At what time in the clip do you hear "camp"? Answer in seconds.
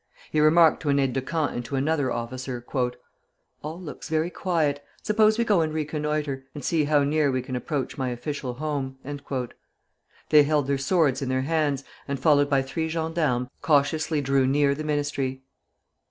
1.21-1.51